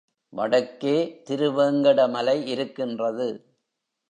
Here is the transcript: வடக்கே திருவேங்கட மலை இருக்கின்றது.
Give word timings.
வடக்கே 0.33 1.21
திருவேங்கட 1.29 2.09
மலை 2.09 2.47
இருக்கின்றது. 2.47 3.27